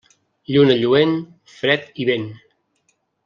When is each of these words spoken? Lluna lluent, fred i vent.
Lluna 0.53 0.77
lluent, 0.79 1.13
fred 1.59 1.85
i 2.05 2.09
vent. 2.11 2.27